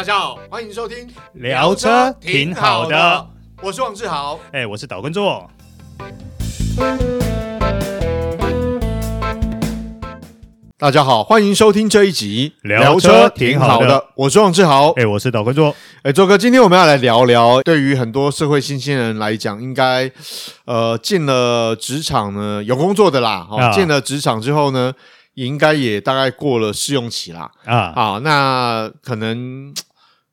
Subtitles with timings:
[0.00, 3.26] 大家好，欢迎收听聊车挺好的，
[3.60, 5.46] 我是王志豪，哎，我是岛根座。
[10.78, 20.10] 大家好，欢迎收听这一集聊车挺好的，我是王志豪，哎，我是岛根座，哎，周哥，今天我们要来聊聊，对于很多社会新鲜人来讲，应该
[20.64, 24.94] 呃进了职场呢，有工作的啦，哦，啊、进了职场之后呢。
[25.34, 27.48] 也应该也大概过了试用期啦。
[27.64, 29.72] 啊，好，那可能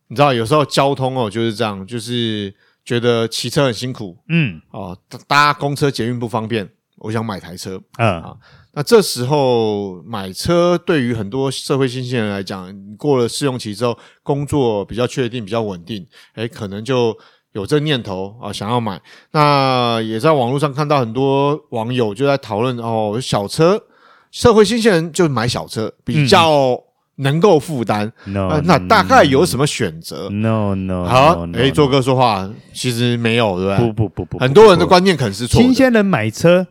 [0.07, 2.53] 你知道有时候交通哦就是这样，就是
[2.85, 4.97] 觉得骑车很辛苦，嗯，哦，
[5.27, 8.37] 搭公车捷运不方便，我想买台车，嗯啊，
[8.73, 17.17] 那这时候买车对于很多社会新鲜人来讲，过了试用期之后，工作比较确定，比较稳定，诶，可能就
[17.51, 19.01] 有这念头啊，想要买。
[19.31, 23.83] 那也在网络上看到很多网友就在讨论哦，小车。
[24.29, 26.77] 社会新鲜人就买小车，比较
[27.17, 28.11] 能够负担。
[28.25, 31.05] No，那大概有什么选择？No No。
[31.05, 33.87] 好，诶，做哥说话其实没有，对不对？
[33.87, 35.61] 不不不不，很多人的观念可能是错。
[35.61, 36.65] 新鲜人买车，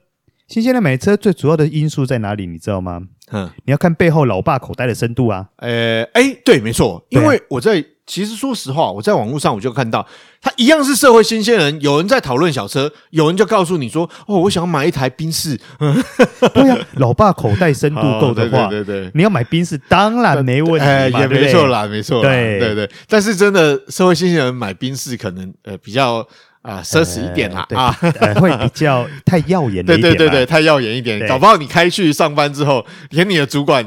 [0.49, 2.47] 新鲜人买车最主要的因素在哪里？
[2.47, 3.03] 你知道吗？
[3.33, 5.47] 嗯，你要看背后老爸口袋的深度啊。
[5.59, 7.85] 诶，诶，对，没错，因为我在。
[8.07, 10.07] 其实说实话，我在网络上我就看到，
[10.41, 15.59] 他一样是社会新鲜人，有人在讨论小车，有人就告诉你说：“哦，我想买一台宾士。
[16.55, 22.89] ”对呀，老爸口袋深度够的话， 对对对，你要买宾士当然没问题，哎，也没错啦，没错，对对对。
[23.09, 26.25] 但是真的社会新鲜人买宾士，可能呃比较
[26.63, 27.91] 啊奢侈一点啦啊，
[28.39, 33.85] 会比较太耀眼，对对对对，太耀眼一点，搞不好你开去上班之后，连你的主管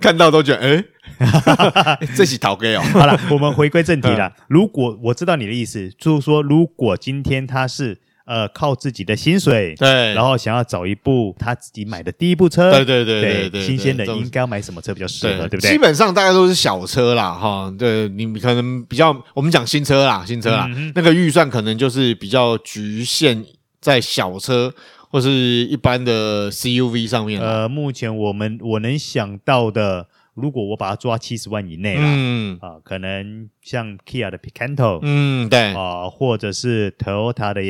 [0.00, 0.84] 看到都觉得哎。
[2.16, 2.82] 这是逃给哦。
[2.92, 4.32] 好了，我们回归正题了。
[4.48, 15.70] 如果我知道你的意思，就是说，如果今天他是呃靠自己的薪水，对，然后想要找一部他自己买的第一部车，对对对对对，新鲜人应该要买什么车比较适合，对不对？
[15.72, 23.44] 基本上大概都是小车啦，哈，对，你可能比较我们讲新车啦，新车啦，那个预算可能就是比较局限
[23.80, 24.72] 在小车
[25.10, 27.40] 或是一般的 CUV 上面。
[27.40, 30.06] 呃，目前我们我能想到的。
[30.34, 32.58] 如果我把它抓七十万以内啦，嗯。
[32.60, 35.74] 啊，可能像 Kia 的 Picanto，嗯，对。
[35.74, 37.62] 啊，或者是 Toyota 的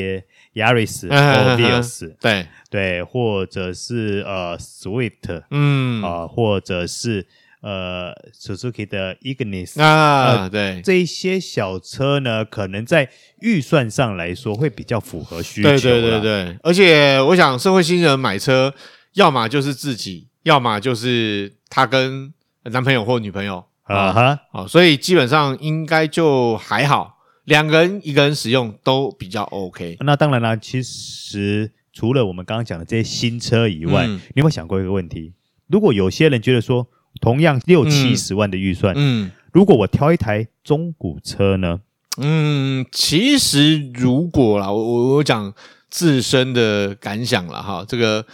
[0.54, 2.46] Yaris 或 Vios，对。
[2.70, 6.02] 对，或者是呃 Swift，嗯。
[6.02, 7.26] 啊，或者是
[7.62, 13.08] 呃 Suzuki 的 Ignis 啊，对，这些小车呢，可能在
[13.40, 18.74] 预算上来说会比较符合需求，对对对对，而且我想社会新人买车，
[19.14, 22.32] 要么就是自己，要么就是他跟
[22.64, 29.96] 男朋友或女朋友啊哈，好，所以基本上应该就还好，两个人一个人使用都比较 OK。
[30.00, 35.32] 那当然啦，其实除了我们刚刚讲的这些新车以外，嗯、你有没有想过一个问题？
[35.66, 36.86] 如果有些人觉得说，
[37.20, 41.80] 同样六七十万的预算，嗯，嗯如果我挑一台中古车呢？
[42.18, 45.52] 嗯，其实如果啦，我我我讲
[45.90, 48.24] 自身的感想了哈，这个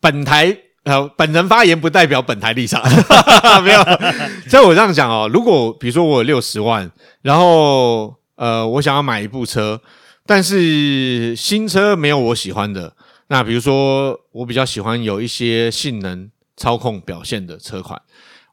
[0.00, 0.58] 本台。
[0.84, 2.82] 呃，本人发言不代表本台立场，
[3.64, 3.82] 没有。
[4.48, 6.90] 所以我这样讲哦，如果比如说我有六十万，
[7.22, 9.80] 然后呃，我想要买一部车，
[10.26, 12.94] 但是新车没有我喜欢的，
[13.28, 18.00] 那比如说我比较喜欢有一些性能、操控表现的车款，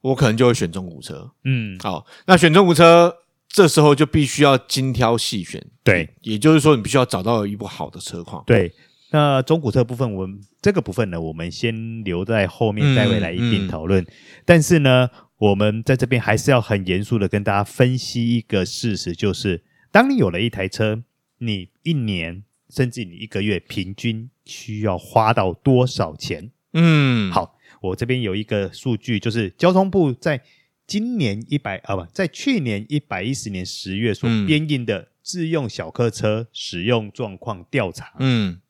[0.02, 1.32] 我可能就会选中古车。
[1.44, 3.14] 嗯，好，那选中古车，
[3.50, 5.62] 这时候就必须要精挑细选。
[5.84, 8.42] 对，也就是说，你必须要找到一部好的车况。
[8.48, 8.74] 对。
[9.14, 14.02] 那中古车部分，我们这个部分呢，我们先留在后面再回来一并讨论。
[14.02, 14.14] 嗯嗯、
[14.46, 19.62] 但是呢，我们在这边还是要很严肃的跟大家分析一个事实，就是
[19.92, 21.04] 当你有了一台车，
[21.40, 26.50] 你一年甚至你一个月平均需要花到多少钱？
[26.72, 30.42] 嗯，好，我这边有一个数据，就是交通部在
[30.88, 38.14] 今年一百啊不，在去年一百一十年十月所编印的自用小客车使用状况调查。
[38.20, 38.62] 嗯。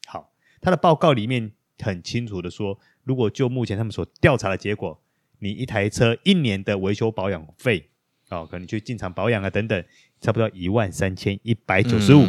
[0.62, 5.02] 他的报告里面很清楚的说，如果就目前他们所调查的结果，
[5.40, 7.90] 你一台车一年的维修保养费，
[8.30, 9.84] 哦，可能去进厂保养啊等等，
[10.22, 12.24] 差不多一万三千一百九十五。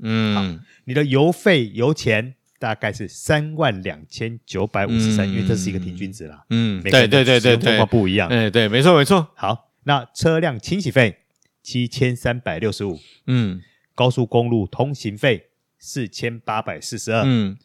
[0.00, 6.44] 嗯，好，你的油费油钱大概是三万两千九百五十三，因为这是一个平均值啦。
[6.50, 8.28] 嗯，对对对对对，状况不一样。
[8.28, 9.28] 哎，对，没错没错。
[9.34, 11.20] 好，那车辆清洗费
[11.62, 13.00] 七千三百六十五。
[13.26, 13.62] 嗯，
[13.94, 15.46] 高速公路通行费
[15.78, 17.22] 四千八百四十二。
[17.24, 17.56] 嗯。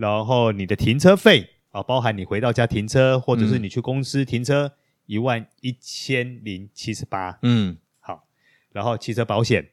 [0.00, 4.72] 然后你的停车费啊，包含你回到家停车，或者是你去公司停车，
[5.04, 7.38] 一万一千零七十八。
[7.42, 8.24] 嗯，好。
[8.72, 9.68] 然后汽车保险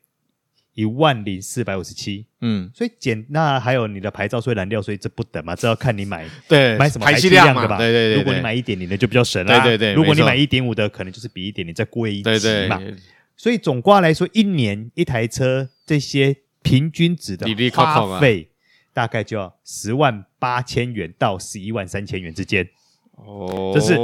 [0.73, 2.25] 一万零四百五十七。
[2.41, 5.55] 嗯，所以减那还有你的牌照税、燃料税，这不等嘛？
[5.55, 7.77] 这要看你买对买什么排气量的吧？
[7.77, 8.17] 对对对。
[8.17, 9.61] 如果你买一点零的就比较省了。
[9.61, 9.93] 对对对。
[9.93, 12.81] 如果你买一点五的，可能就是比一点零再贵一级嘛。
[13.37, 18.49] 所以总括来说，一年一台车这些平均值的花费，
[18.97, 22.67] 大概就要十万八千元到十一万三千元之间。
[23.11, 23.95] 哦，这是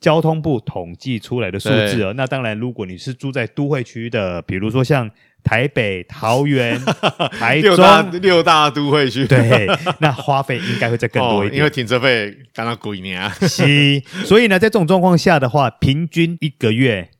[0.00, 2.14] 交通部统计出来的数字哦。
[2.16, 5.10] 那当然，如果你是住在都会区的，比如说像
[5.44, 6.80] 台北、桃园、
[7.38, 9.66] 台中六大六大都会区，对，
[10.00, 13.30] 那花费应该会再更多一点，哦、因为停车费刚刚贵呢。
[13.46, 17.10] 是，所以呢，在这种状况下的话，平均一个月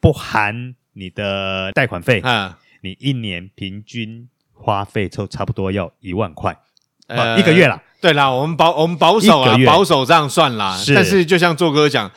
[0.00, 4.28] 不含你的贷款费，嗯，你一年平均
[4.60, 6.56] 花费就差不多要一万块，
[7.08, 7.82] 呃，一个月啦。
[8.00, 10.76] 对啦，我们保我们保守啊，保守这样算啦。
[10.76, 12.10] 是，但是就像做哥讲，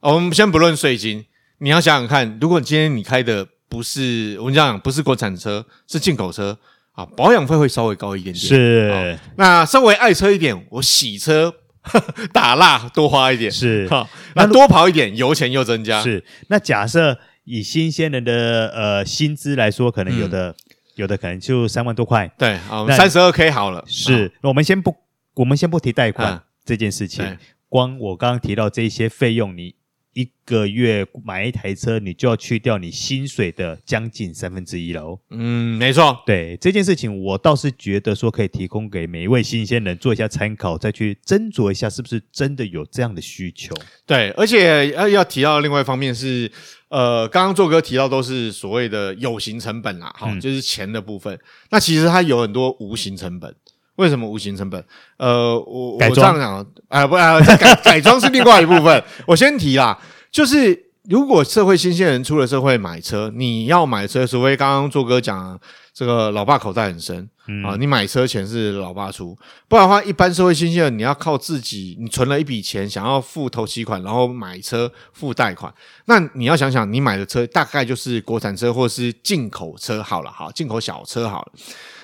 [0.00, 1.24] 我们先不论税金，
[1.58, 6.58] 你要想想看，如果今天你开的不是我们讲，不是国产车，是进口车
[6.92, 8.46] 啊，保养费会稍微高一点点。
[8.48, 13.48] 是，那稍微爱车一点，我洗车呵呵 打蜡多花一点。
[13.48, 16.02] 是，好，那多跑一点，油钱又增加。
[16.02, 20.54] 是，那假设以新鲜人的呃薪资来说，可能有的、嗯、
[20.98, 22.30] 有的可能就三万多块。
[22.36, 23.82] 对，啊，三十二 K 好了。
[23.86, 24.94] 是，我们先不。
[25.34, 29.72] 我们先不提贷款这件事情，嗯、光我刚刚提到这些费用，你
[30.18, 35.20] 一个月买一台车，你就要去掉你薪水的将近三分之一了哦。
[35.30, 36.20] 嗯，没错。
[36.26, 43.72] 对这件事情，我倒是觉得说可以提供给每一位新鲜人做一下参考，再去斟酌一下是不是真的有这样的需求。
[44.04, 46.50] 对，而且要要提到另外一方面是，
[46.88, 51.38] 呃，刚刚做哥提到都是所谓的有形成本啦，哈、嗯，就是钱的部分。
[51.70, 53.54] 那其实它有很多无形成本。
[53.98, 54.82] 为什么无形成本？
[55.16, 59.04] 呃，我我这样讲啊、呃，不啊、呃，改改装是另外一部分。
[59.26, 59.98] 我先提啦，
[60.30, 65.58] 就是如果社会新鲜人出了社会买车，你要买车，除非刚刚做哥讲
[65.92, 69.36] 这个老爸口袋很深、嗯、啊，你买车钱是老爸出，
[69.66, 75.74] 不然的话，一般社会新鲜人你要靠自己，你存了一笔钱，想要付头期款，然后买车付贷款，
[76.04, 81.52] 那你要想想，你买的车大概就是国产车或是进口车好了，好，进口小车好了，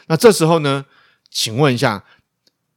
[0.09, 0.85] 那这时候呢？
[1.35, 2.05] 请问一下，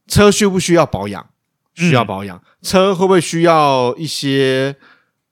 [0.08, 1.30] 车需不需要保养？
[1.74, 2.36] 需要保养。
[2.36, 4.74] 嗯、车会不会需要一些？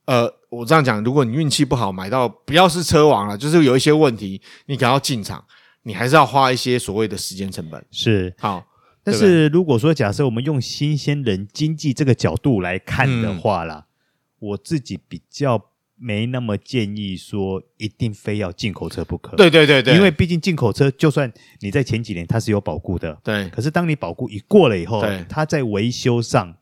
[0.04, 5.44] 呃，我这样讲，如果你运气不好买到，不要是车王了，就是有一些问题，你想要进厂，
[5.82, 7.84] 你还是要花一些所谓的时间成本。
[7.90, 8.64] 是好，
[9.02, 13.90] 但是如果说假设我们用新鲜人经济这个角度来看的话啦，嗯、
[14.38, 15.60] 我自己比较。
[15.98, 19.34] 没那么建议说一定非要进口车不可。
[19.36, 23.48] 对对对对，因为毕竟进口车，就算你在前几年它是有保固的，对。
[23.48, 26.54] 可是当你保固一过了以后，它在维修上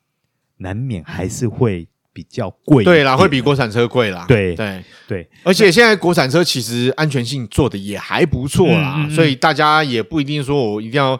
[0.57, 2.83] 难免还是会比较贵。
[2.85, 4.25] 对啦，会比国产车贵啦。
[4.25, 11.19] 对对对，而且现在国产车其实安全性做的也还不错啦，嗯嗯嗯，所以大家也不一定说我一定要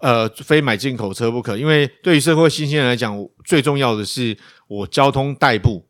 [0.00, 4.36] 呃非买进口车不可，因为对于社会新鲜人来讲，最重要的是
[4.66, 5.86] 我交通代步。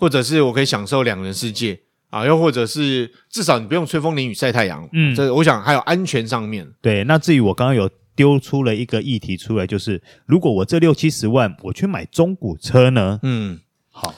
[0.00, 6.66] 或者是我可以享受两人世界啊，又或者是至少你不用吹风淋雨晒太阳，嗯，这我想还有安全上面。
[6.80, 13.20] 对，那至于我刚刚有丢出了一个议题出来，就是如果我这六七十万我去买中古车呢？
[13.22, 13.60] 嗯，
[13.90, 14.14] 好，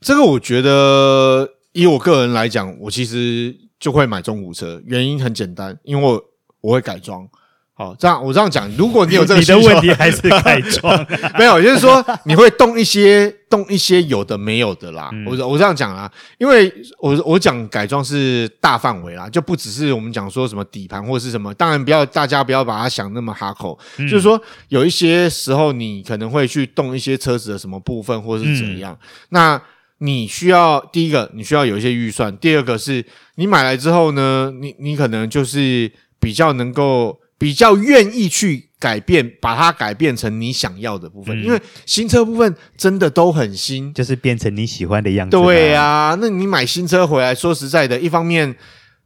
[0.00, 6.24] 这个我觉得以我个人来讲，我其实就会买中古车，原因很简单，因为我
[6.60, 7.28] 我会改装。
[7.78, 11.06] 好，这样我这样讲，如果你有这个你的问题还是改装，
[11.38, 15.10] 没有，就是说你会动一些动一些有的没有的啦。
[15.12, 29.62] 嗯、我我这样讲啦，因为我我讲改装是大范围啦，就不只是我们讲说什么底盘或是什么，当然不要大家不要把它想那么哈口，嗯、就是说有一些时候你可能会去动一些车子的什么部分或是怎样，嗯、那
[29.98, 37.20] 你需要第一个你需要有一些预算，第二个是你买来之后呢，你你可能就是比较能够。
[37.38, 45.36] 比较愿意去改变，把它改变成你想要的部分，嗯、因为新车部分真的都很新，就是变成你喜欢的样子。
[45.36, 48.54] 对啊，那你买新车回来，说实在的，一方面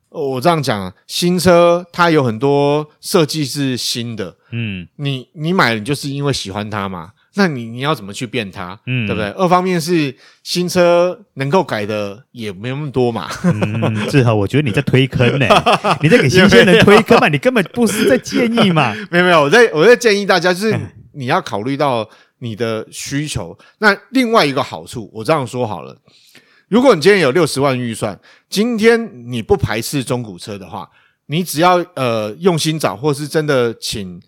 [0.09, 7.11] 我这样讲，新车它有很多设计是新的，嗯，你你买了你就是因为喜欢它嘛。
[7.41, 9.31] 那你你要怎么去变它，嗯，对不对？
[9.31, 13.31] 二方面是新车能够改的也没那么多嘛。
[13.45, 17.29] 嗯，志豪，我觉得你在推坑呢、 欸，你在给新鲜人推坑嘛？
[17.29, 18.95] 你根本不是在建议嘛？
[19.11, 20.79] 没有没有，我在我在建议大家，就是
[21.15, 22.07] 你要考虑到
[22.41, 23.59] 你的需求。
[23.79, 25.97] 那另外一个好处，我这样说好了，
[26.69, 28.21] 如果你今天有六十万预算，
[28.51, 30.87] 今天你不排斥中古车的话，
[31.29, 34.21] 你只要呃用心找，或是真的请。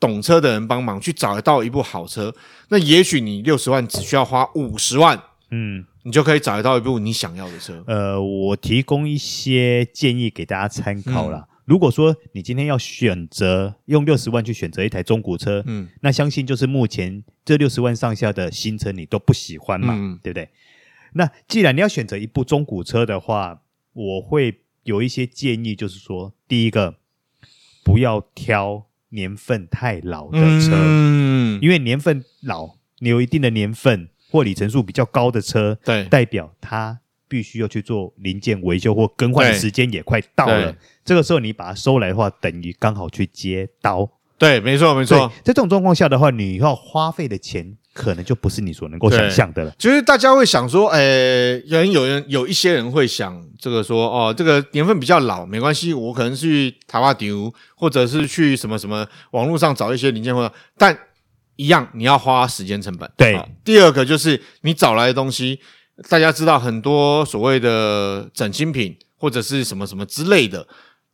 [0.00, 2.34] 懂车的人帮忙去找得到一部好车，
[2.70, 7.84] 那也许你六十万只需要花五十万，嗯，你就可以找得到一部你想要的车。
[7.86, 11.38] 呃，我提供一些建议给大家参考啦。
[11.40, 20.48] 嗯如果说你今天要选择用六十万去选择一台中古车，嗯，那相信就是目前这六十万上下的新车你都不喜欢嘛，嗯、对不对？
[21.12, 26.96] 那既然你要选择一部中古车的话，我会有一些建议，就是说，第一个，
[27.84, 36.98] 不要挑年份太老的车，嗯，因为年份老，你有一定的年份或里程数比较高的车，对，代表它
[37.28, 40.74] 必须要去做零件维修或更换的时间也快到了。
[41.04, 44.08] 这个时候你把它收来的话，等于刚好去接刀。
[44.38, 45.30] 对，没错，没错。
[45.44, 47.76] 在这种状况下的话，你要花费的钱。
[47.92, 49.72] 可能就不是你所能够想象的了。
[49.76, 60.96] 就是大家会想说，诶、欸，人有人有一些人会想这个说，哦，这个年份比较老，没关系，我可能去台湾丢，或者是去什么什么网络上找一些零件，或者但
[61.56, 63.10] 一样，你要花时间成本。
[63.16, 63.36] 对。
[63.64, 65.58] 第二个就是你找来的东西，
[66.08, 70.66] 大家知道很多所谓的整新品或者是什么什么之类的，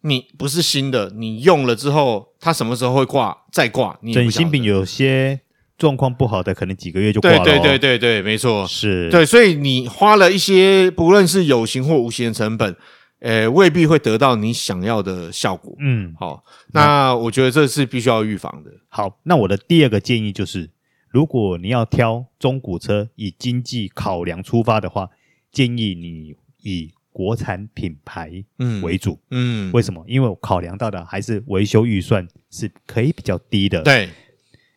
[0.03, 3.99] 你不是新的，你用了之后，它什么时候会挂再挂？
[4.03, 5.41] 你整新品有些。
[5.79, 7.45] 状况不好的，可能几个月就挂了。
[7.45, 12.75] 对对对对对，没错，是对，所以你花了一些不论是有形或无形的成本，
[13.19, 15.77] 呃，未必会得到你想要的效果。
[15.79, 16.43] 嗯，好，
[16.73, 18.71] 那我觉得这是必须要预防的。
[18.89, 20.71] 好，那我的第二个建议就是，
[21.11, 25.11] 如果你要挑中古车，以经济考量出发的话，
[25.53, 29.19] 建议你以国产品牌嗯为主。
[29.31, 30.03] 嗯，为什么？
[30.09, 33.83] 因为我考量到的还是维修预算是可以比较低的。
[33.83, 34.09] 对。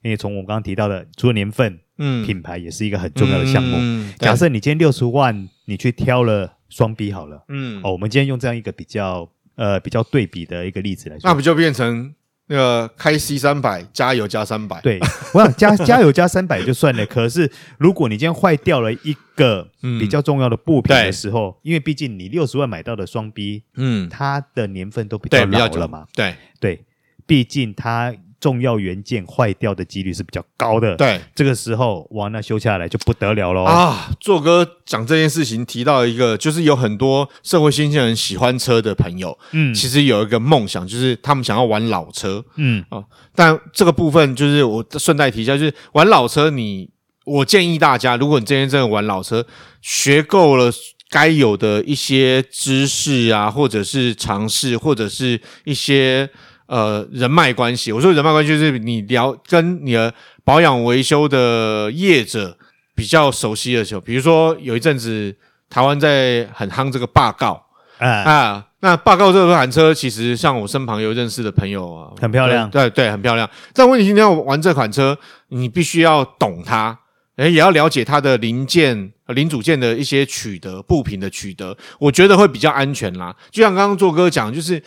[0.01, 3.75] 因为从我刚刚提到的，除了年份，嗯，品牌也是一个很重要的项目。
[3.79, 12.15] 嗯、假设你今天六十万，你去挑了双 B 好了，嗯，哦，我们今天用这样一个比较呃比较对比的一个例子来说，那不就变成
[12.47, 14.79] 那个开 C 三百加油加三百？
[14.79, 14.99] 对，
[15.33, 17.05] 我想加 加油加三百就算了。
[17.05, 26.85] 可是如果你今天坏掉了一个比较重要的部品的时候，嗯、因为毕竟你六十万买到的双 B，嗯，它的年份都比较老了嘛，对对，
[27.27, 28.15] 毕竟它。
[28.39, 30.95] 重要元件坏掉的几率是比较高的。
[30.95, 33.63] 对，这个时候哇，那修下来就不得了喽。
[33.63, 43.03] 啊，做哥讲这件事情提到一个，就是有很多社会新鲜人喜欢车的朋友，嗯，其实有一个梦想，就是他们想要玩老车，嗯啊。
[43.35, 46.89] 但这个部分就是我顺带提一下，就是玩老车你，你
[47.25, 49.45] 我建议大家，如果你今天真的玩老车，
[49.81, 50.71] 学够了
[51.09, 56.29] 该有的一些知识啊，或者是尝试，或者是一些。
[56.69, 62.55] 呃，人脉关系，我说人脉关系就是你聊跟你的保养维修的业者
[62.93, 65.35] 比较熟悉的时候，比如说有一阵子
[65.67, 67.65] 台湾在很夯这个霸告，
[67.97, 73.49] 啊，啊，那霸告这款车其实像我身旁有认识的朋友啊，很漂亮，对对，很漂亮。
[73.73, 76.95] 但问题今天要玩这款车，你必须要懂它，
[77.37, 83.35] 诶，也要了解它的零件、零组件的一些取得、部品的取得，我觉得会比较安全啦。
[83.49, 84.79] 就像刚刚做哥讲，就是。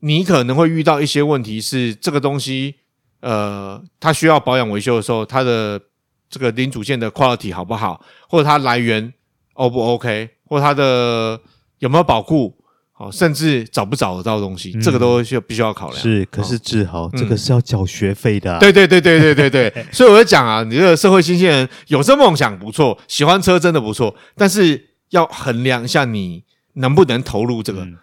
[0.00, 2.74] 你可能会遇到一些问题，是这个东西，
[3.20, 5.80] 呃，它需要保养维修的时候，它的
[6.28, 9.12] 这个零组件的 quality 好不好，或者它来源
[9.54, 11.38] O 不 OK，或者它的
[11.80, 12.56] 有没有保护，
[12.92, 16.00] 好，甚至找不找得到东西，嗯、这个都需要必须要考量。
[16.00, 18.58] 是，可是志豪，哦、这个是要缴学费的、啊。
[18.58, 26.42] 对对对对对对对，所以我就讲啊，你这个社会新鲜人有这梦想不错，喜欢车真的不错，但是要衡量一下你
[26.74, 27.84] 能不能投入这个。
[27.84, 27.98] 嗯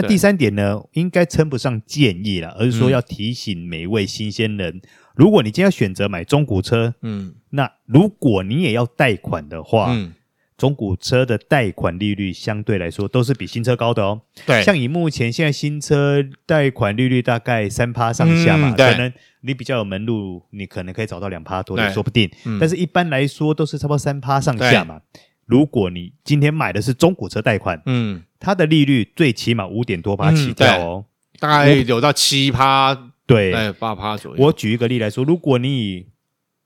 [0.00, 4.82] 那第三点呢，应该称不上建议了，而是说要提醒每一位新鲜人，嗯、
[5.16, 10.12] 如果你今天要选择买中古车，嗯，那如果你也要贷款的话，嗯，
[10.56, 14.22] 中古车的贷款利率相对来说都是比新车高的哦。
[14.46, 22.30] 对，像以目前现在新车贷款利率大概三趴上下嘛，嗯、可能你比较有门路，你可能可以找到两趴多的，说不定。
[22.44, 25.00] 嗯、但是一般来说都是差不多三趴上下嘛。
[25.48, 32.94] 如果你今天买的是中古车贷款，嗯，它的利率最起码五点多趴起跳哦，嗯、大概有到七趴，
[33.26, 34.44] 对，八趴左右。
[34.44, 36.06] 我举一个例来说，如果你以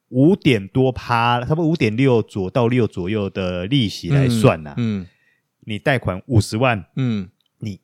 [0.09, 5.07] 五点多趴，差不多五点六左到六左右的利息来算呐、啊嗯，嗯，
[5.61, 7.29] 你贷款五十万，嗯，
[7.61, 7.79] 你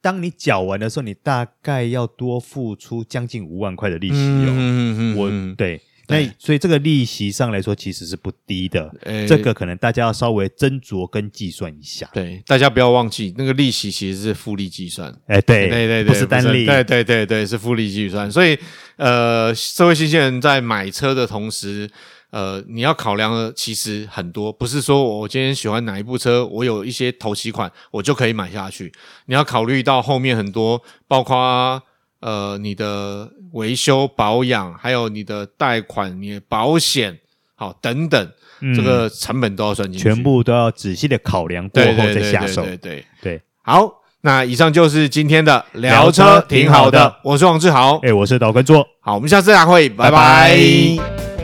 [0.00, 5.82] 当你缴完的时候，你大概要多付出将近五万块的利息哦，嗯嗯嗯，我对。
[6.08, 12.08] 那所以这个利息上来说其实是不低的，欸、这个可能大家要稍微斟酌跟计算一下。
[12.12, 15.10] 对，大家不要忘记那个利息其实是复利计算。
[15.26, 18.30] 哎、欸，对对对对，不是单利，对对对对，是复利计算。
[18.30, 18.58] 所以
[18.96, 21.88] 呃，社会新鲜人在买车的同时，
[22.30, 28.92] 呃，你要考量的其实很多，不是说我今天喜欢哪一部车，我有一些头期款，我就可以买下去。
[29.26, 31.82] 你要考虑到后面很多，包括。
[32.22, 37.18] 呃，你的维修保养，还有你的贷款、你的保险，
[37.56, 42.62] 好等等，嗯、这个成本都要算进去，全部都要仔细的考量过后再下手。
[42.62, 47.16] 对对对，对，对，对，对，好，那以上就是今天的聊车，挺好的。
[47.24, 48.86] 我是王志豪，哎，我是导观座。
[49.00, 50.10] 好，我们下次再会，拜拜。
[50.10, 51.41] 拜拜。